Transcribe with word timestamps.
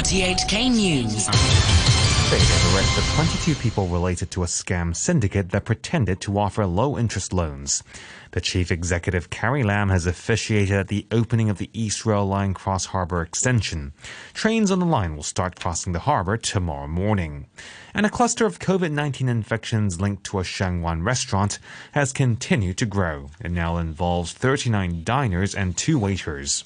RTHK 0.00 0.70
News. 0.70 1.26
They 1.26 2.38
have 2.38 2.74
arrested 2.74 3.04
22 3.16 3.54
people 3.56 3.86
related 3.86 4.30
to 4.30 4.42
a 4.42 4.46
scam 4.46 4.96
syndicate 4.96 5.50
that 5.50 5.66
pretended 5.66 6.22
to 6.22 6.38
offer 6.38 6.64
low 6.64 6.96
interest 6.96 7.34
loans. 7.34 7.82
The 8.30 8.40
chief 8.40 8.72
executive, 8.72 9.28
Carrie 9.28 9.62
Lam, 9.62 9.90
has 9.90 10.06
officiated 10.06 10.74
at 10.74 10.88
the 10.88 11.06
opening 11.12 11.50
of 11.50 11.58
the 11.58 11.68
East 11.74 12.06
Rail 12.06 12.24
Line 12.24 12.54
Cross 12.54 12.86
Harbour 12.86 13.20
extension. 13.20 13.92
Trains 14.32 14.70
on 14.70 14.78
the 14.78 14.86
line 14.86 15.16
will 15.16 15.22
start 15.22 15.60
crossing 15.60 15.92
the 15.92 15.98
harbour 15.98 16.38
tomorrow 16.38 16.88
morning. 16.88 17.46
And 17.92 18.06
a 18.06 18.08
cluster 18.08 18.46
of 18.46 18.58
COVID 18.58 18.92
19 18.92 19.28
infections 19.28 20.00
linked 20.00 20.24
to 20.24 20.38
a 20.38 20.44
Sheung 20.44 20.80
Wan 20.80 21.02
restaurant 21.02 21.58
has 21.92 22.14
continued 22.14 22.78
to 22.78 22.86
grow. 22.86 23.28
It 23.38 23.50
now 23.50 23.76
involves 23.76 24.32
39 24.32 25.04
diners 25.04 25.54
and 25.54 25.76
two 25.76 25.98
waiters. 25.98 26.64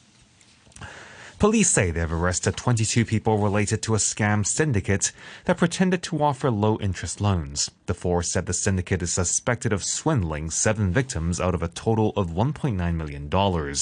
Police 1.39 1.71
say 1.71 1.91
they 1.91 2.01
have 2.01 2.13
arrested 2.13 2.57
22 2.57 3.05
people 3.05 3.39
related 3.39 3.83
to 3.83 3.95
a 3.95 3.99
scam 3.99 4.47
syndicate 4.47 5.11
that 5.45 5.57
pretended 5.57 6.03
to 6.05 6.23
offer 6.23 6.51
low 6.51 6.79
interest 6.79 7.21
loans. 7.21 7.71
The 7.87 7.93
force 7.93 8.31
said 8.31 8.47
the 8.47 8.53
syndicate 8.53 9.03
is 9.03 9.13
suspected 9.13 9.73
of 9.73 9.85
swindling 9.85 10.51
seven 10.51 10.93
victims 10.93 11.41
out 11.41 11.55
of 11.55 11.63
a 11.63 11.69
total 11.69 12.13
of 12.17 12.31
$1.9 12.31 12.95
million. 12.95 13.75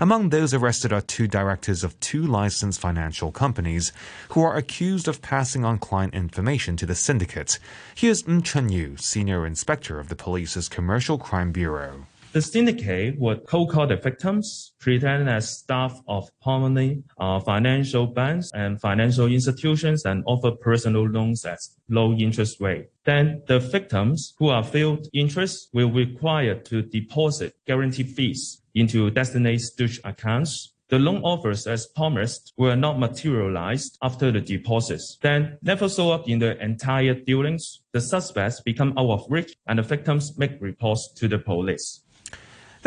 Among 0.00 0.30
those 0.30 0.54
arrested 0.54 0.92
are 0.92 1.02
two 1.02 1.28
directors 1.28 1.84
of 1.84 1.98
two 2.00 2.26
licensed 2.26 2.80
financial 2.80 3.32
companies 3.32 3.92
who 4.30 4.42
are 4.42 4.56
accused 4.56 5.08
of 5.08 5.22
passing 5.22 5.64
on 5.64 5.78
client 5.78 6.14
information 6.14 6.76
to 6.78 6.86
the 6.86 6.94
syndicate. 6.94 7.58
Here's 7.94 8.26
Ng 8.26 8.42
Chun 8.42 8.70
Yu, 8.70 8.96
Senior 8.96 9.46
Inspector 9.46 9.96
of 9.98 10.08
the 10.08 10.16
Police's 10.16 10.68
Commercial 10.68 11.18
Crime 11.18 11.52
Bureau. 11.52 12.06
The 12.38 12.42
syndicate 12.42 13.18
would 13.18 13.48
cold 13.48 13.70
call 13.72 13.88
the 13.88 13.96
victims, 13.96 14.72
pretend 14.78 15.28
as 15.28 15.58
staff 15.58 16.00
of 16.06 16.30
prominent 16.40 17.04
uh, 17.18 17.40
financial 17.40 18.06
banks 18.06 18.52
and 18.54 18.80
financial 18.80 19.26
institutions 19.26 20.04
and 20.04 20.22
offer 20.24 20.52
personal 20.52 21.08
loans 21.08 21.44
at 21.44 21.58
low 21.88 22.12
interest 22.12 22.60
rate. 22.60 22.90
Then 23.02 23.42
the 23.48 23.58
victims 23.58 24.34
who 24.38 24.50
are 24.50 24.62
failed 24.62 25.08
interest 25.12 25.70
will 25.72 25.90
require 25.90 26.54
to 26.54 26.82
deposit 26.82 27.56
guarantee 27.66 28.04
fees 28.04 28.62
into 28.72 29.10
designated 29.10 29.62
stooge 29.62 30.00
accounts 30.04 30.74
the 30.90 30.98
loan 30.98 31.20
offers 31.22 31.66
as 31.66 31.86
promised 31.86 32.54
were 32.56 32.74
not 32.74 32.98
materialized 32.98 33.98
after 34.00 34.32
the 34.32 34.40
deposits, 34.40 35.18
then 35.20 35.58
never 35.60 35.86
show 35.86 36.12
up 36.12 36.26
in 36.26 36.38
the 36.38 36.58
entire 36.64 37.12
dealings. 37.12 37.82
The 37.92 38.00
suspects 38.00 38.62
become 38.62 38.94
out 38.96 39.10
of 39.10 39.26
reach 39.28 39.54
and 39.66 39.78
the 39.78 39.82
victims 39.82 40.38
make 40.38 40.52
reports 40.62 41.12
to 41.16 41.28
the 41.28 41.38
police. 41.38 42.04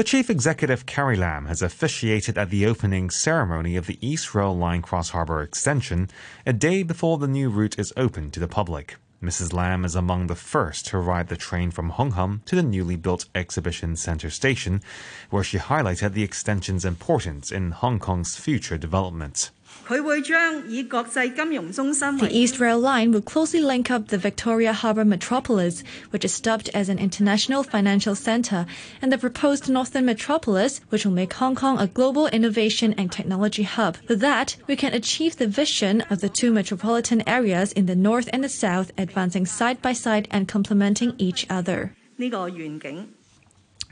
The 0.02 0.06
chief 0.06 0.32
executive, 0.32 0.88
Carrie 0.88 1.16
Lam, 1.16 1.46
has 1.46 1.62
officiated 1.62 2.36
at 2.36 2.50
the 2.50 2.66
opening 2.66 3.12
ceremony 3.12 3.76
of 3.76 3.86
the 3.86 4.00
East 4.02 4.34
Rail 4.34 4.58
Line 4.58 4.82
Cross 4.82 5.12
Harbour 5.12 5.44
extension 5.44 6.10
a 6.44 6.54
day 6.54 6.82
before 6.82 7.20
the 7.20 7.28
new 7.28 7.52
route 7.52 7.78
is 7.78 7.94
open 7.96 8.32
to 8.32 8.40
the 8.40 8.48
public. 8.48 8.96
Mrs. 9.22 9.54
Lam 9.54 9.86
is 9.86 9.94
among 9.94 10.26
the 10.26 10.34
first 10.34 10.88
to 10.88 10.98
ride 10.98 11.28
the 11.28 11.38
train 11.38 11.70
from 11.70 11.90
Hong 11.90 12.14
Kong 12.14 12.42
to 12.46 12.56
the 12.56 12.64
newly 12.64 12.96
built 12.96 13.28
Exhibition 13.36 13.96
Centre 13.96 14.32
station, 14.32 14.82
where 15.30 15.44
she 15.44 15.60
highlighted 15.60 16.14
the 16.14 16.24
extension's 16.24 16.84
importance 16.84 17.52
in 17.52 17.70
Hong 17.70 18.00
Kong's 18.00 18.36
future 18.36 18.80
development. 18.80 19.52
The 19.92 22.30
East 22.32 22.60
Rail 22.60 22.80
Line 22.80 23.12
will 23.12 23.22
closely 23.22 23.62
link 23.62 23.92
up 23.92 24.08
the 24.08 24.18
Victoria 24.18 24.74
Harbour 24.74 25.04
metropolis, 25.04 25.84
which 26.12 26.24
is 26.24 26.40
dubbed 26.40 26.70
as 26.74 26.88
an 26.88 26.98
international 26.98 27.64
financial 27.64 28.16
centre, 28.16 28.66
and 29.02 29.12
the 29.12 29.18
proposed 29.18 29.70
Northern 29.70 30.06
Metropolis, 30.06 30.80
which 30.90 31.06
will 31.06 31.12
make 31.12 31.34
Hong 31.34 31.56
Kong 31.56 31.78
a 31.78 31.88
global 31.88 32.28
innovation 32.28 32.94
and 32.98 33.12
technology 33.12 33.64
hub. 33.64 33.98
With 34.08 34.22
that, 34.22 34.56
we 34.68 34.76
can 34.76 34.94
achieve 34.94 35.38
the 35.38 35.48
vision 35.48 36.02
of 36.10 36.22
the 36.22 36.30
two 36.30 36.52
metropolitan 36.52 37.28
areas 37.28 37.72
in 37.74 37.86
the 37.86 37.96
north 37.96 38.30
and 38.32 38.44
the 38.44 38.50
south 38.50 38.92
advancing 38.98 39.46
side 39.46 39.82
by 39.82 39.94
side 39.94 40.28
and 40.32 40.48
complementing 40.48 41.16
each 41.18 41.46
other. 41.50 41.96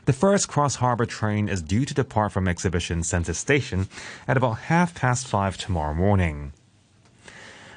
The 0.10 0.14
first 0.14 0.48
cross 0.48 0.74
harbour 0.74 1.06
train 1.06 1.48
is 1.48 1.62
due 1.62 1.86
to 1.86 1.94
depart 1.94 2.32
from 2.32 2.48
Exhibition 2.48 3.04
Centre 3.04 3.36
Station 3.36 3.88
at 4.28 4.38
about 4.38 4.58
half 4.74 4.96
past 4.96 5.28
five 5.28 5.56
tomorrow 5.56 5.94
morning. 5.94 6.52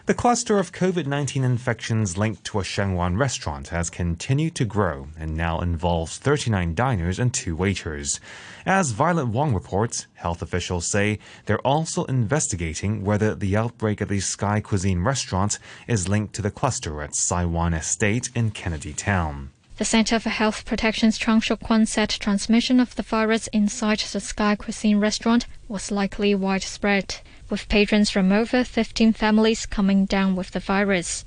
The 0.06 0.14
cluster 0.14 0.58
of 0.58 0.72
COVID 0.72 1.04
19 1.04 1.44
infections 1.44 2.16
linked 2.16 2.42
to 2.44 2.58
a 2.58 2.62
Sheung 2.62 2.96
Wan 2.96 3.18
restaurant 3.18 3.68
has 3.68 3.90
continued 3.90 4.54
to 4.54 4.64
grow 4.64 5.08
and 5.18 5.36
now 5.36 5.60
involves 5.60 6.16
39 6.16 6.74
diners 6.74 7.18
and 7.18 7.34
two 7.34 7.54
waiters. 7.54 8.18
As 8.64 8.92
Violet 8.92 9.26
Wong 9.26 9.52
reports, 9.52 10.06
health 10.14 10.40
officials 10.40 10.90
say 10.90 11.18
they're 11.44 11.58
also 11.58 12.04
investigating 12.04 13.04
whether 13.04 13.34
the 13.34 13.58
outbreak 13.58 14.00
at 14.00 14.08
the 14.08 14.20
Sky 14.20 14.60
Cuisine 14.60 15.04
restaurant 15.04 15.58
is 15.86 16.08
linked 16.08 16.34
to 16.36 16.40
the 16.40 16.50
cluster 16.50 17.02
at 17.02 17.14
Sai 17.14 17.44
Wan 17.44 17.74
Estate 17.74 18.30
in 18.34 18.52
Kennedy 18.52 18.94
Town. 18.94 19.50
The 19.78 19.86
Center 19.86 20.18
for 20.18 20.28
Health 20.28 20.66
Protection's 20.66 21.16
Chuang 21.16 21.40
Shuk-kwan 21.40 21.86
said 21.86 22.10
transmission 22.10 22.78
of 22.78 22.94
the 22.94 23.02
virus 23.02 23.46
inside 23.54 24.00
the 24.00 24.20
Sky 24.20 24.54
Cuisine 24.54 24.98
restaurant 24.98 25.46
was 25.66 25.90
likely 25.90 26.34
widespread, 26.34 27.20
with 27.48 27.70
patrons 27.70 28.10
from 28.10 28.32
over 28.32 28.64
15 28.64 29.14
families 29.14 29.64
coming 29.64 30.04
down 30.04 30.36
with 30.36 30.50
the 30.50 30.60
virus. 30.60 31.24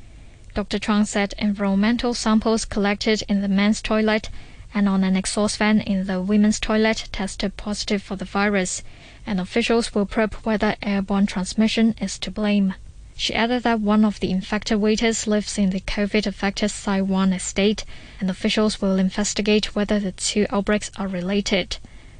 Dr. 0.53 0.77
Chuang 0.77 1.05
said 1.05 1.33
environmental 1.39 2.13
samples 2.13 2.65
collected 2.65 3.23
in 3.27 3.41
the 3.41 3.47
men's 3.47 3.81
toilet 3.81 4.29
and 4.75 4.87
on 4.87 5.03
an 5.03 5.15
exhaust 5.15 5.57
fan 5.57 5.81
in 5.81 6.05
the 6.05 6.21
women's 6.21 6.59
toilet 6.59 7.09
tested 7.11 7.57
positive 7.57 8.03
for 8.03 8.15
the 8.15 8.25
virus, 8.25 8.83
and 9.25 9.39
officials 9.39 9.95
will 9.95 10.05
probe 10.05 10.35
whether 10.43 10.75
airborne 10.83 11.25
transmission 11.25 11.95
is 11.99 12.19
to 12.19 12.29
blame. 12.29 12.75
She 13.17 13.33
added 13.33 13.63
that 13.63 13.79
one 13.79 14.03
of 14.03 14.19
the 14.19 14.29
infected 14.29 14.81
waiters 14.81 15.25
lives 15.25 15.57
in 15.57 15.69
the 15.69 15.79
COVID 15.79 16.27
affected 16.27 16.67
Sai 16.67 16.99
Wan 16.99 17.31
estate, 17.31 17.85
and 18.19 18.29
officials 18.29 18.81
will 18.81 18.97
investigate 18.97 19.73
whether 19.73 20.01
the 20.01 20.11
two 20.11 20.45
outbreaks 20.49 20.91
are 20.97 21.07
related. 21.07 21.77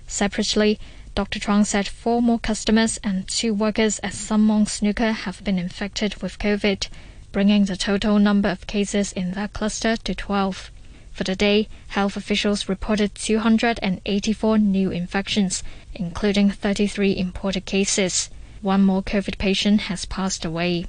Separately, 0.08 0.80
Dr. 1.14 1.40
Chuang 1.40 1.66
said 1.66 1.88
four 1.88 2.22
more 2.22 2.40
customers 2.40 2.98
and 3.04 3.28
two 3.28 3.54
workers 3.54 4.00
at 4.04 4.14
Sun 4.14 4.48
Mong 4.48 4.70
Snooker 4.70 5.12
have 5.12 5.44
been 5.44 5.60
infected 5.60 6.22
with 6.22 6.40
COVID, 6.40 6.88
bringing 7.34 7.66
the 7.66 7.76
total 7.76 8.18
number 8.18 8.48
of 8.48 8.66
cases 8.66 9.12
in 9.12 9.32
that 9.32 9.52
cluster 9.52 9.98
to 9.98 10.16
12. 10.16 10.72
For 11.12 11.26
the 11.26 11.36
day, 11.36 11.68
health 11.90 12.16
officials 12.16 12.70
reported 12.70 13.16
284 13.16 14.58
new 14.60 14.92
infections, 14.92 15.62
including 15.94 16.52
33 16.52 17.18
imported 17.18 17.66
cases. 17.66 18.30
One 18.66 18.84
more 18.84 19.03
COVID 19.03 19.38
patient 19.38 19.81
has 19.81 20.06
passed 20.06 20.44
away. 20.44 20.88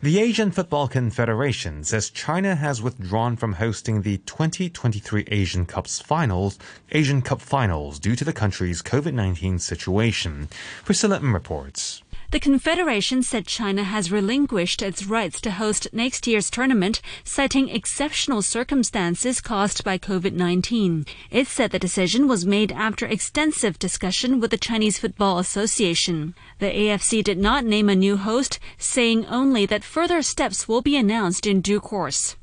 The 0.00 0.18
Asian 0.18 0.50
Football 0.50 0.88
Confederation 0.88 1.84
says 1.84 2.08
China 2.08 2.54
has 2.54 2.80
withdrawn 2.80 3.36
from 3.36 3.52
hosting 3.52 4.00
the 4.00 4.16
2023 4.16 5.24
Asian 5.30 5.66
Cups 5.66 6.00
finals, 6.00 6.58
Asian 6.92 7.20
Cup 7.20 7.42
finals 7.42 7.98
due 7.98 8.16
to 8.16 8.24
the 8.24 8.32
country's 8.32 8.80
COVID-19 8.80 9.60
situation. 9.60 10.48
Priscilla 10.86 11.16
M 11.16 11.34
reports. 11.34 12.02
The 12.30 12.40
Confederation 12.40 13.22
said 13.22 13.46
China 13.46 13.84
has 13.84 14.12
relinquished 14.12 14.82
its 14.82 15.06
rights 15.06 15.40
to 15.40 15.50
host 15.50 15.88
next 15.94 16.26
year's 16.26 16.50
tournament, 16.50 17.00
citing 17.24 17.70
exceptional 17.70 18.42
circumstances 18.42 19.40
caused 19.40 19.82
by 19.82 19.96
COVID 19.96 20.34
19. 20.34 21.06
It 21.30 21.46
said 21.46 21.70
the 21.70 21.78
decision 21.78 22.28
was 22.28 22.44
made 22.44 22.70
after 22.70 23.06
extensive 23.06 23.78
discussion 23.78 24.40
with 24.40 24.50
the 24.50 24.58
Chinese 24.58 24.98
Football 24.98 25.38
Association. 25.38 26.34
The 26.58 26.66
AFC 26.66 27.24
did 27.24 27.38
not 27.38 27.64
name 27.64 27.88
a 27.88 27.94
new 27.94 28.18
host, 28.18 28.58
saying 28.76 29.24
only 29.24 29.64
that 29.64 29.82
further 29.82 30.20
steps 30.20 30.68
will 30.68 30.82
be 30.82 30.98
announced 30.98 31.46
in 31.46 31.62
due 31.62 31.80
course. 31.80 32.36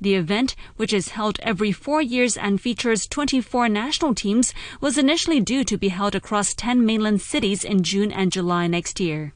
The 0.00 0.16
event, 0.16 0.56
which 0.76 0.92
is 0.92 1.10
held 1.10 1.38
every 1.44 1.72
four 1.72 2.02
years 2.02 2.36
and 2.36 2.60
features 2.60 3.06
24 3.06 3.68
national 3.68 4.14
teams, 4.14 4.52
was 4.80 4.98
initially 4.98 5.40
due 5.40 5.62
to 5.64 5.78
be 5.78 5.88
held 5.88 6.14
across 6.14 6.54
10 6.54 6.84
mainland 6.84 7.20
cities 7.20 7.64
in 7.64 7.82
June 7.82 8.10
and 8.10 8.32
July 8.32 8.66
next 8.66 8.98
year. 8.98 9.32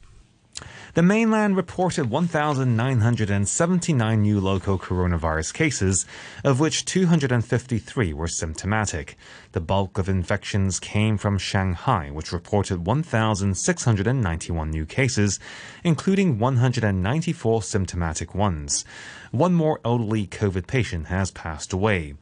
The 0.94 1.02
mainland 1.02 1.56
reported 1.56 2.08
1,979 2.08 4.22
new 4.22 4.40
local 4.40 4.78
coronavirus 4.78 5.52
cases, 5.52 6.06
of 6.44 6.60
which 6.60 6.84
253 6.84 8.12
were 8.12 8.28
symptomatic. 8.28 9.16
The 9.50 9.60
bulk 9.60 9.98
of 9.98 10.08
infections 10.08 10.78
came 10.78 11.18
from 11.18 11.36
Shanghai, 11.36 12.12
which 12.12 12.30
reported 12.30 12.86
1,691 12.86 14.70
new 14.70 14.86
cases, 14.86 15.40
including 15.82 16.38
194 16.38 17.62
symptomatic 17.64 18.32
ones. 18.32 18.84
One 19.32 19.52
more 19.52 19.80
elderly 19.84 20.28
COVID 20.28 20.68
patient 20.68 21.08
has 21.08 21.32
passed 21.32 21.72
away. 21.72 22.14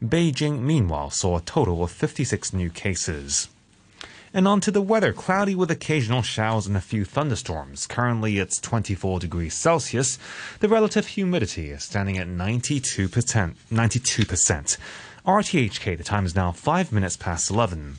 Beijing, 0.00 0.60
meanwhile, 0.60 1.10
saw 1.10 1.38
a 1.38 1.40
total 1.40 1.82
of 1.82 1.90
56 1.90 2.52
new 2.52 2.70
cases. 2.70 3.48
And 4.32 4.46
on 4.46 4.60
to 4.60 4.70
the 4.70 4.80
weather. 4.80 5.12
Cloudy 5.12 5.56
with 5.56 5.72
occasional 5.72 6.22
showers 6.22 6.68
and 6.68 6.76
a 6.76 6.80
few 6.80 7.04
thunderstorms. 7.04 7.88
Currently 7.88 8.38
it's 8.38 8.60
24 8.60 9.18
degrees 9.18 9.54
Celsius. 9.54 10.20
The 10.60 10.68
relative 10.68 11.08
humidity 11.08 11.70
is 11.70 11.82
standing 11.82 12.16
at 12.16 12.28
92%. 12.28 13.08
92%. 13.08 14.78
RTHK, 15.26 15.98
the 15.98 16.04
time 16.04 16.24
is 16.24 16.36
now 16.36 16.52
5 16.52 16.92
minutes 16.92 17.16
past 17.16 17.50
11. 17.50 17.96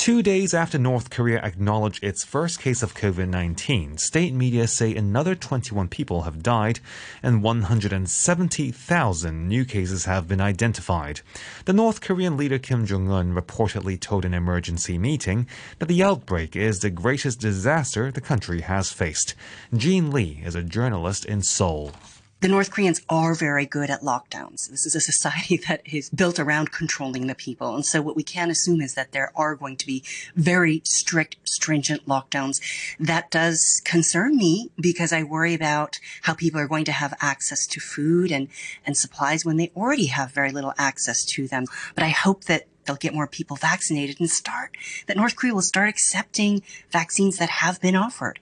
Two 0.00 0.22
days 0.22 0.54
after 0.54 0.78
North 0.78 1.10
Korea 1.10 1.42
acknowledged 1.42 2.02
its 2.02 2.24
first 2.24 2.58
case 2.58 2.82
of 2.82 2.94
COVID 2.94 3.28
19, 3.28 3.98
state 3.98 4.32
media 4.32 4.66
say 4.66 4.96
another 4.96 5.34
21 5.34 5.88
people 5.88 6.22
have 6.22 6.42
died 6.42 6.80
and 7.22 7.42
170,000 7.42 9.46
new 9.46 9.66
cases 9.66 10.06
have 10.06 10.26
been 10.26 10.40
identified. 10.40 11.20
The 11.66 11.74
North 11.74 12.00
Korean 12.00 12.38
leader 12.38 12.58
Kim 12.58 12.86
Jong 12.86 13.10
un 13.10 13.34
reportedly 13.34 14.00
told 14.00 14.24
an 14.24 14.32
emergency 14.32 14.96
meeting 14.96 15.46
that 15.80 15.88
the 15.88 16.02
outbreak 16.02 16.56
is 16.56 16.78
the 16.78 16.88
greatest 16.88 17.38
disaster 17.38 18.10
the 18.10 18.22
country 18.22 18.62
has 18.62 18.90
faced. 18.90 19.34
Jean 19.76 20.10
Lee 20.10 20.40
is 20.42 20.54
a 20.54 20.62
journalist 20.62 21.26
in 21.26 21.42
Seoul 21.42 21.92
the 22.40 22.48
North 22.48 22.70
Koreans 22.70 23.02
are 23.08 23.34
very 23.34 23.66
good 23.66 23.90
at 23.90 24.00
lockdowns. 24.00 24.70
This 24.70 24.86
is 24.86 24.94
a 24.94 25.00
society 25.00 25.56
that 25.68 25.82
is 25.84 26.08
built 26.08 26.38
around 26.38 26.72
controlling 26.72 27.26
the 27.26 27.34
people. 27.34 27.74
And 27.74 27.84
so 27.84 28.00
what 28.00 28.16
we 28.16 28.22
can 28.22 28.50
assume 28.50 28.80
is 28.80 28.94
that 28.94 29.12
there 29.12 29.30
are 29.36 29.54
going 29.54 29.76
to 29.76 29.86
be 29.86 30.02
very 30.34 30.80
strict, 30.84 31.36
stringent 31.44 32.06
lockdowns. 32.06 32.60
That 32.98 33.30
does 33.30 33.82
concern 33.84 34.36
me 34.36 34.70
because 34.80 35.12
I 35.12 35.22
worry 35.22 35.54
about 35.54 35.98
how 36.22 36.34
people 36.34 36.60
are 36.60 36.68
going 36.68 36.86
to 36.86 36.92
have 36.92 37.14
access 37.20 37.66
to 37.68 37.80
food 37.80 38.32
and, 38.32 38.48
and 38.86 38.96
supplies 38.96 39.44
when 39.44 39.58
they 39.58 39.70
already 39.76 40.06
have 40.06 40.32
very 40.32 40.50
little 40.50 40.72
access 40.78 41.24
to 41.26 41.46
them. 41.46 41.66
But 41.94 42.04
I 42.04 42.08
hope 42.08 42.44
that 42.44 42.66
they'll 42.84 42.96
get 42.96 43.14
more 43.14 43.26
people 43.26 43.56
vaccinated 43.56 44.18
and 44.18 44.30
start, 44.30 44.76
that 45.06 45.16
North 45.16 45.36
Korea 45.36 45.54
will 45.54 45.62
start 45.62 45.90
accepting 45.90 46.62
vaccines 46.90 47.36
that 47.36 47.50
have 47.50 47.80
been 47.80 47.94
offered. 47.94 48.40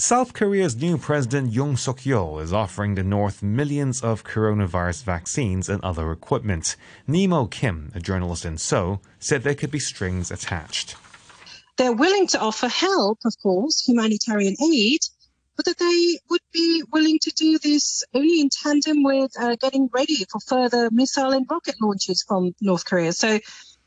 South 0.00 0.32
Korea's 0.32 0.76
new 0.76 0.96
president 0.96 1.52
Yoon 1.52 1.76
Suk 1.76 1.98
Yeol 2.00 2.40
is 2.40 2.54
offering 2.54 2.94
the 2.94 3.02
North 3.02 3.42
millions 3.42 4.00
of 4.00 4.24
coronavirus 4.24 5.04
vaccines 5.04 5.68
and 5.68 5.84
other 5.84 6.10
equipment. 6.10 6.74
Nemo 7.06 7.44
Kim, 7.44 7.92
a 7.94 8.00
journalist 8.00 8.46
in 8.46 8.56
Seoul, 8.56 9.02
said 9.18 9.42
there 9.42 9.54
could 9.54 9.70
be 9.70 9.78
strings 9.78 10.30
attached. 10.30 10.96
They're 11.76 11.92
willing 11.92 12.26
to 12.28 12.40
offer 12.40 12.66
help, 12.66 13.18
of 13.26 13.34
course, 13.42 13.86
humanitarian 13.86 14.56
aid, 14.72 15.00
but 15.54 15.66
that 15.66 15.76
they 15.76 16.18
would 16.30 16.40
be 16.50 16.82
willing 16.90 17.18
to 17.18 17.30
do 17.32 17.58
this 17.58 18.02
only 18.14 18.40
in 18.40 18.48
tandem 18.48 19.02
with 19.02 19.38
uh, 19.38 19.56
getting 19.56 19.90
ready 19.92 20.24
for 20.32 20.40
further 20.40 20.88
missile 20.90 21.32
and 21.32 21.44
rocket 21.50 21.74
launches 21.78 22.24
from 22.26 22.54
North 22.62 22.86
Korea. 22.86 23.12
So 23.12 23.38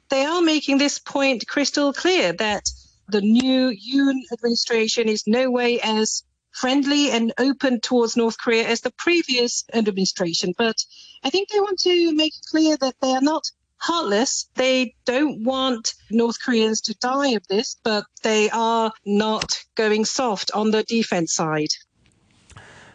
they 0.09 0.25
are 0.25 0.43
making 0.43 0.77
this 0.77 0.99
point 0.99 1.47
crystal 1.47 1.91
clear 1.91 2.33
that 2.33 2.69
the 3.07 3.21
new 3.21 3.69
Yoon 3.71 4.19
administration 4.31 5.07
is 5.07 5.23
no 5.27 5.49
way 5.49 5.79
as 5.81 6.23
friendly 6.51 7.09
and 7.09 7.33
open 7.37 7.81
towards 7.81 8.15
North 8.15 8.37
Korea 8.37 8.67
as 8.67 8.81
the 8.81 8.91
previous 8.91 9.63
administration. 9.73 10.53
But 10.57 10.77
I 11.23 11.29
think 11.29 11.49
they 11.49 11.59
want 11.59 11.79
to 11.79 12.13
make 12.15 12.33
clear 12.49 12.77
that 12.77 12.95
they 13.01 13.11
are 13.11 13.21
not 13.21 13.49
heartless. 13.77 14.49
They 14.55 14.95
don't 15.05 15.43
want 15.43 15.93
North 16.09 16.37
Koreans 16.41 16.81
to 16.81 16.95
die 16.95 17.29
of 17.29 17.45
this, 17.47 17.75
but 17.83 18.05
they 18.21 18.49
are 18.51 18.93
not 19.05 19.63
going 19.75 20.05
soft 20.05 20.51
on 20.51 20.71
the 20.71 20.83
defense 20.83 21.33
side. 21.33 21.69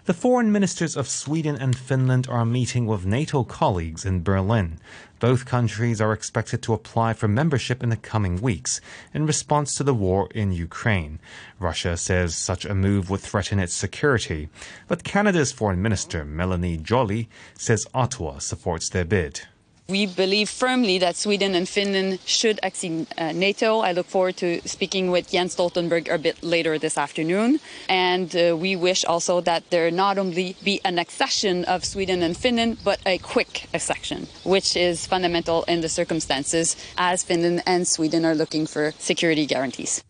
The 0.06 0.14
foreign 0.14 0.50
ministers 0.50 0.96
of 0.96 1.06
Sweden 1.06 1.56
and 1.56 1.76
Finland 1.76 2.28
are 2.30 2.46
meeting 2.46 2.86
with 2.86 3.04
NATO 3.04 3.44
colleagues 3.44 4.06
in 4.06 4.22
Berlin. 4.22 4.80
Both 5.20 5.46
countries 5.46 6.00
are 6.00 6.12
expected 6.12 6.62
to 6.62 6.74
apply 6.74 7.12
for 7.12 7.26
membership 7.26 7.82
in 7.82 7.88
the 7.88 7.96
coming 7.96 8.40
weeks 8.40 8.80
in 9.12 9.26
response 9.26 9.74
to 9.74 9.84
the 9.84 9.94
war 9.94 10.28
in 10.34 10.52
Ukraine. 10.52 11.18
Russia 11.58 11.96
says 11.96 12.36
such 12.36 12.64
a 12.64 12.74
move 12.74 13.10
would 13.10 13.20
threaten 13.20 13.58
its 13.58 13.74
security, 13.74 14.48
but 14.86 15.04
Canada's 15.04 15.50
Foreign 15.52 15.82
Minister 15.82 16.24
Melanie 16.24 16.76
Joly 16.76 17.28
says 17.54 17.86
Ottawa 17.92 18.38
supports 18.38 18.88
their 18.88 19.04
bid. 19.04 19.42
We 19.90 20.04
believe 20.04 20.50
firmly 20.50 20.98
that 20.98 21.16
Sweden 21.16 21.54
and 21.54 21.66
Finland 21.66 22.18
should 22.26 22.60
exit 22.62 23.08
uh, 23.16 23.32
NATO. 23.32 23.78
I 23.78 23.92
look 23.92 24.04
forward 24.04 24.36
to 24.36 24.60
speaking 24.68 25.10
with 25.10 25.30
Jens 25.30 25.56
Stoltenberg 25.56 26.12
a 26.12 26.18
bit 26.18 26.42
later 26.42 26.78
this 26.78 26.98
afternoon. 26.98 27.58
And 27.88 28.36
uh, 28.36 28.54
we 28.54 28.76
wish 28.76 29.06
also 29.06 29.40
that 29.40 29.70
there 29.70 29.90
not 29.90 30.18
only 30.18 30.56
be 30.62 30.78
an 30.84 30.98
accession 30.98 31.64
of 31.64 31.86
Sweden 31.86 32.22
and 32.22 32.36
Finland, 32.36 32.76
but 32.84 33.00
a 33.06 33.16
quick 33.16 33.66
accession, 33.72 34.26
which 34.44 34.76
is 34.76 35.06
fundamental 35.06 35.62
in 35.62 35.80
the 35.80 35.88
circumstances 35.88 36.76
as 36.98 37.22
Finland 37.22 37.62
and 37.64 37.88
Sweden 37.88 38.26
are 38.26 38.34
looking 38.34 38.66
for 38.66 38.92
security 38.98 39.46
guarantees. 39.46 40.04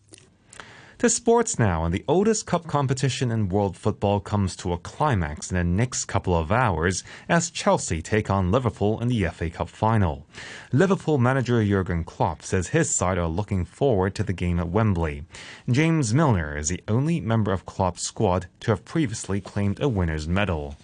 To 0.99 1.09
sports 1.09 1.57
now, 1.57 1.85
and 1.85 1.93
the 1.93 2.03
oldest 2.09 2.45
cup 2.45 2.67
competition 2.67 3.31
in 3.31 3.47
world 3.47 3.77
football 3.77 4.19
comes 4.19 4.53
to 4.57 4.73
a 4.73 4.77
climax 4.77 5.49
in 5.49 5.55
the 5.55 5.63
next 5.63 6.07
couple 6.07 6.35
of 6.35 6.51
hours 6.51 7.05
as 7.29 7.49
Chelsea 7.49 8.01
take 8.01 8.29
on 8.29 8.51
Liverpool 8.51 8.99
in 8.99 9.07
the 9.07 9.23
FA 9.29 9.49
Cup 9.49 9.69
final. 9.69 10.27
Liverpool 10.73 11.17
manager 11.17 11.63
Jurgen 11.63 12.03
Klopp 12.03 12.43
says 12.43 12.67
his 12.67 12.93
side 12.93 13.17
are 13.17 13.29
looking 13.29 13.63
forward 13.63 14.13
to 14.15 14.23
the 14.23 14.33
game 14.33 14.59
at 14.59 14.67
Wembley. 14.67 15.23
James 15.71 16.13
Milner 16.13 16.57
is 16.57 16.67
the 16.67 16.83
only 16.89 17.21
member 17.21 17.53
of 17.53 17.65
Klopp's 17.65 18.01
squad 18.01 18.47
to 18.59 18.71
have 18.71 18.83
previously 18.83 19.39
claimed 19.39 19.81
a 19.81 19.87
winner's 19.87 20.27
medal. 20.27 20.75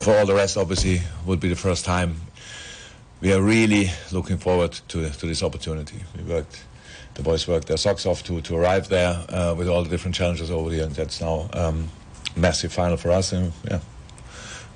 For 0.00 0.16
all 0.16 0.24
the 0.24 0.34
rest, 0.34 0.56
obviously, 0.56 1.02
would 1.26 1.40
be 1.40 1.50
the 1.50 1.56
first 1.56 1.84
time. 1.84 2.22
We 3.20 3.34
are 3.34 3.42
really 3.42 3.90
looking 4.12 4.38
forward 4.38 4.72
to, 4.88 5.10
to 5.10 5.26
this 5.26 5.42
opportunity. 5.42 6.04
We 6.16 6.22
worked 6.22 6.64
the 7.18 7.24
boys 7.24 7.48
worked 7.48 7.66
their 7.66 7.76
socks 7.76 8.06
off 8.06 8.22
to, 8.22 8.40
to 8.40 8.56
arrive 8.56 8.88
there 8.88 9.26
uh, 9.28 9.52
with 9.58 9.68
all 9.68 9.82
the 9.82 9.90
different 9.90 10.14
challenges 10.14 10.50
over 10.50 10.70
here. 10.70 10.84
And 10.84 10.94
that's 10.94 11.20
now 11.20 11.50
um, 11.52 11.88
massive 12.36 12.72
final 12.72 12.96
for 12.96 13.10
us. 13.10 13.32
And 13.32 13.52
yeah, 13.68 13.80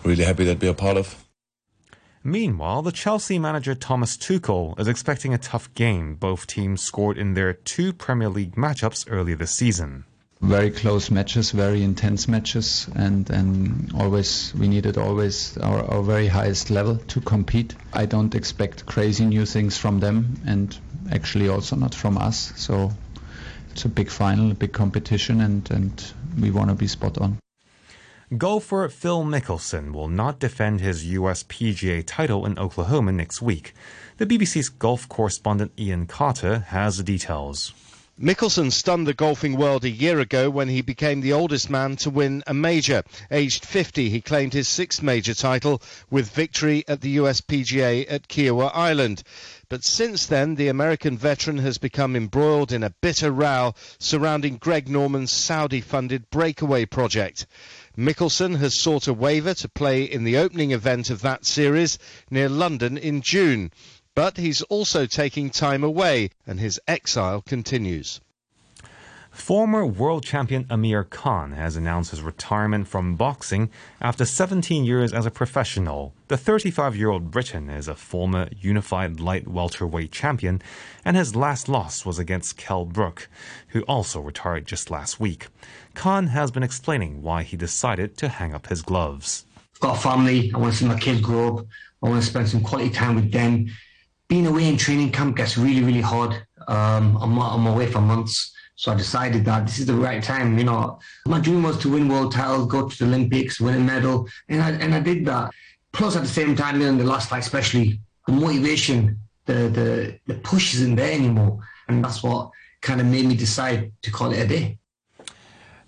really 0.03 0.25
happy 0.25 0.44
that 0.44 0.61
we're 0.61 0.75
part 0.75 0.97
of. 0.97 1.25
Meanwhile, 2.25 2.83
the 2.83 2.93
Chelsea 2.93 3.39
manager 3.39 3.75
Thomas 3.75 4.17
Tuchel 4.17 4.79
is 4.79 4.89
expecting 4.89 5.33
a 5.33 5.39
tough 5.39 5.73
game. 5.75 6.17
Both 6.17 6.47
teams 6.49 6.83
scored 6.83 7.17
in 7.17 7.35
their 7.35 7.53
two 7.53 7.93
Premier 7.93 8.29
League 8.29 8.56
matchups 8.56 9.06
earlier 9.09 9.37
this 9.37 9.53
season 9.53 10.05
very 10.43 10.73
close 10.73 11.09
matches, 11.09 11.53
very 11.53 11.85
intense 11.85 12.27
matches, 12.27 12.89
and 12.97 13.31
and 13.31 13.93
always 13.94 14.53
we 14.59 14.67
needed 14.67 14.99
always 14.99 15.56
our, 15.59 15.85
our 15.85 16.03
very 16.03 16.27
highest 16.27 16.69
level 16.69 16.97
to 16.97 17.21
compete. 17.21 17.77
I 17.93 18.06
don't 18.06 18.35
expect 18.35 18.85
crazy 18.85 19.25
new 19.25 19.47
things 19.47 19.79
from 19.79 20.00
them, 20.00 20.41
and 20.44 20.77
actually 21.12 21.49
also 21.49 21.76
not 21.76 21.94
from 21.94 22.19
us. 22.19 22.53
So 22.56 22.93
it's 23.70 23.85
a 23.85 23.88
big 23.88 24.11
final, 24.11 24.50
a 24.50 24.55
big 24.55 24.73
competition, 24.73 25.41
and 25.41 25.70
and 25.70 26.12
we 26.41 26.50
want 26.50 26.70
to 26.70 26.75
be 26.75 26.88
spot 26.88 27.19
on. 27.19 27.38
Golfer 28.38 28.88
Phil 28.88 29.25
Mickelson 29.25 29.93
will 29.93 30.09
not 30.09 30.41
defend 30.41 30.81
his 30.81 31.05
U.S. 31.05 31.43
PGA 31.43 32.03
title 32.06 32.47
in 32.47 32.59
Oklahoma 32.59 33.13
next 33.13 33.43
week. 33.43 33.75
The 34.17 34.25
BBC's 34.25 34.70
golf 34.70 35.06
correspondent 35.06 35.72
Ian 35.79 36.06
Carter 36.06 36.60
has 36.69 36.96
the 36.96 37.03
details. 37.03 37.75
Mickelson 38.20 38.70
stunned 38.70 39.06
the 39.06 39.15
golfing 39.15 39.56
world 39.56 39.84
a 39.84 39.91
year 39.91 40.20
ago 40.20 40.48
when 40.48 40.69
he 40.69 40.81
became 40.81 41.22
the 41.22 41.32
oldest 41.32 41.69
man 41.69 41.96
to 41.96 42.10
win 42.10 42.43
a 42.46 42.55
major. 42.55 43.03
Aged 43.31 43.65
50, 43.65 44.10
he 44.10 44.20
claimed 44.20 44.53
his 44.53 44.69
sixth 44.69 45.03
major 45.03 45.34
title 45.34 45.82
with 46.10 46.31
victory 46.31 46.84
at 46.86 47.01
the 47.01 47.10
US 47.22 47.41
PGA 47.41 48.06
at 48.08 48.29
Kiawah 48.29 48.70
Island. 48.75 49.22
But 49.72 49.84
since 49.84 50.26
then, 50.26 50.56
the 50.56 50.69
American 50.69 51.17
veteran 51.17 51.56
has 51.56 51.79
become 51.79 52.14
embroiled 52.14 52.72
in 52.72 52.82
a 52.82 52.94
bitter 53.00 53.32
row 53.32 53.72
surrounding 53.98 54.58
Greg 54.58 54.86
Norman's 54.86 55.32
Saudi 55.32 55.81
funded 55.81 56.29
breakaway 56.29 56.84
project. 56.84 57.46
Mickelson 57.96 58.58
has 58.58 58.79
sought 58.79 59.08
a 59.08 59.14
waiver 59.14 59.55
to 59.55 59.70
play 59.70 60.02
in 60.02 60.24
the 60.24 60.36
opening 60.36 60.72
event 60.72 61.08
of 61.08 61.22
that 61.22 61.46
series 61.46 61.98
near 62.31 62.50
London 62.50 62.98
in 62.98 63.22
June. 63.22 63.70
But 64.14 64.36
he's 64.36 64.60
also 64.60 65.06
taking 65.06 65.48
time 65.48 65.82
away, 65.82 66.29
and 66.46 66.60
his 66.60 66.79
exile 66.86 67.41
continues. 67.41 68.20
Former 69.32 69.86
world 69.86 70.24
champion 70.24 70.67
Amir 70.69 71.05
Khan 71.05 71.53
has 71.53 71.74
announced 71.74 72.10
his 72.10 72.20
retirement 72.20 72.86
from 72.86 73.17
boxing 73.17 73.70
after 74.01 74.27
17 74.27 74.84
years 74.84 75.12
as 75.15 75.24
a 75.24 75.31
professional. 75.31 76.12
The 76.29 76.36
35 76.36 76.94
year 76.94 77.08
old 77.08 77.31
Briton 77.31 77.70
is 77.70 77.89
a 77.89 77.94
former 77.94 78.48
unified 78.60 79.20
light 79.20 79.48
welterweight 79.48 80.12
champion, 80.12 80.60
and 81.03 81.17
his 81.17 81.34
last 81.34 81.67
loss 81.67 82.05
was 82.05 82.19
against 82.19 82.58
Kell 82.58 82.84
Brook, 82.84 83.29
who 83.69 83.81
also 83.82 84.20
retired 84.20 84.67
just 84.67 84.91
last 84.91 85.19
week. 85.19 85.48
Khan 85.94 86.29
has 86.29 86.51
been 86.51 86.62
explaining 86.62 87.22
why 87.22 87.43
he 87.43 87.56
decided 87.56 88.19
to 88.19 88.29
hang 88.29 88.55
up 88.55 88.67
his 88.67 88.82
gloves. 88.82 89.46
I've 89.74 89.81
got 89.81 89.96
a 89.96 90.01
family, 90.01 90.53
I 90.55 90.58
want 90.58 90.74
to 90.74 90.79
see 90.79 90.86
my 90.86 90.98
kids 90.98 91.22
grow 91.22 91.56
up, 91.56 91.67
I 92.03 92.10
want 92.10 92.22
to 92.22 92.29
spend 92.29 92.48
some 92.48 92.62
quality 92.62 92.91
time 92.91 93.17
with 93.17 93.32
them 93.32 93.67
being 94.29 94.46
away 94.46 94.67
in 94.67 94.79
training 94.79 95.12
camp 95.12 95.36
gets 95.36 95.58
really, 95.58 95.82
really 95.82 96.01
hard. 96.01 96.32
Um, 96.67 97.19
I'm, 97.20 97.39
I'm 97.39 97.67
away 97.67 97.86
for 97.86 98.01
months. 98.01 98.55
So 98.82 98.91
I 98.91 98.96
decided 98.96 99.44
that 99.44 99.65
this 99.65 99.79
is 99.79 99.86
the 99.86 99.94
right 99.94 100.20
time. 100.20 100.58
You 100.58 100.65
know, 100.65 100.98
my 101.24 101.39
dream 101.39 101.62
was 101.62 101.79
to 101.79 101.89
win 101.93 102.08
world 102.08 102.32
titles, 102.32 102.67
go 102.67 102.89
to 102.89 102.98
the 102.98 103.05
Olympics, 103.05 103.60
win 103.60 103.77
a 103.77 103.79
medal, 103.79 104.29
and 104.48 104.60
I 104.60 104.70
and 104.72 104.93
I 104.93 104.98
did 104.98 105.24
that. 105.27 105.53
Plus, 105.93 106.17
at 106.17 106.22
the 106.22 106.29
same 106.29 106.56
time, 106.56 106.82
in 106.82 106.98
the 106.98 107.05
last 107.05 107.29
fight, 107.29 107.44
especially 107.44 108.01
the 108.27 108.32
motivation, 108.32 109.20
the 109.46 109.69
the 109.79 110.19
the 110.27 110.34
push 110.41 110.74
isn't 110.74 110.96
there 110.96 111.12
anymore, 111.12 111.60
and 111.86 112.05
that's 112.05 112.24
what 112.24 112.51
kind 112.81 113.01
of 113.01 113.06
made 113.06 113.27
me 113.27 113.36
decide 113.36 113.93
to 114.03 114.10
call 114.10 114.32
it 114.32 114.41
a 114.41 114.48
day. 114.48 114.79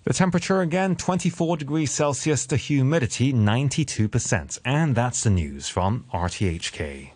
The 0.05 0.13
temperature 0.13 0.61
again 0.61 0.95
24 0.95 1.57
degrees 1.57 1.91
Celsius, 1.91 2.45
the 2.45 2.55
humidity 2.55 3.33
92%. 3.33 4.59
And 4.63 4.95
that's 4.95 5.23
the 5.23 5.31
news 5.31 5.67
from 5.67 6.05
RTHK. 6.13 7.14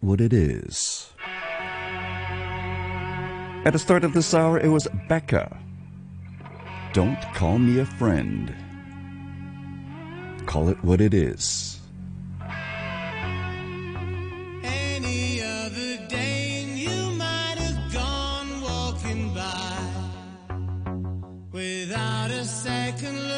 What 0.00 0.20
it 0.20 0.32
is. 0.32 1.12
At 3.64 3.72
the 3.72 3.78
start 3.78 4.04
of 4.04 4.14
this 4.14 4.32
hour, 4.32 4.58
it 4.58 4.68
was 4.68 4.88
Becca. 5.08 5.58
Don't 6.92 7.20
call 7.34 7.58
me 7.58 7.78
a 7.78 7.84
friend. 7.86 8.54
Call 10.46 10.68
it 10.68 10.82
what 10.82 11.00
it 11.00 11.14
is. 11.14 11.80
without 21.52 22.30
a 22.30 22.44
second 22.44 23.29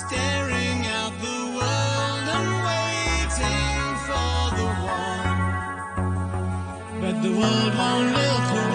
Staring 0.00 0.86
out 0.86 1.12
the 1.20 1.38
world 1.56 2.26
and 2.36 2.50
waiting 2.68 3.96
for 4.06 4.40
the 4.58 4.68
one. 4.86 5.40
But 7.00 7.16
the 7.22 7.32
world 7.32 7.74
won't 7.74 8.08
look 8.12 8.48
away. 8.52 8.69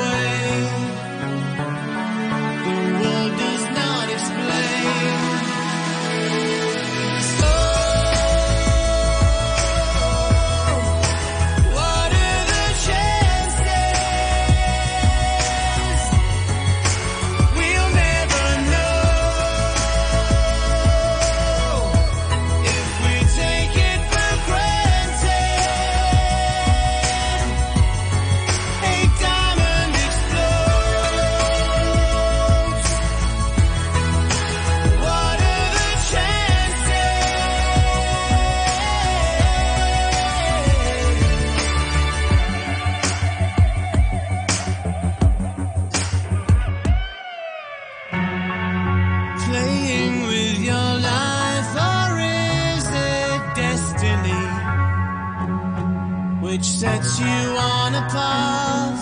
Which 57.55 58.11
sets 58.11 58.94